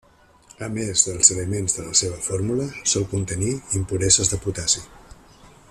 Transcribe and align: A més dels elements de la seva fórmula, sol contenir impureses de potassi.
A 0.67 0.69
més 0.75 1.03
dels 1.09 1.29
elements 1.35 1.75
de 1.79 1.85
la 1.89 1.93
seva 1.99 2.17
fórmula, 2.29 2.65
sol 2.93 3.05
contenir 3.15 3.53
impureses 3.81 4.33
de 4.33 4.41
potassi. 4.47 4.85